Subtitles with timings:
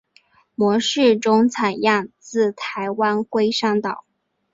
[0.55, 4.03] 模式种采样自台湾龟山岛。